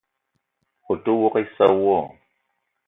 O 0.91 0.93
te 1.03 1.09
ouok 1.15 1.35
issa 1.43 1.65
wo? 1.81 1.97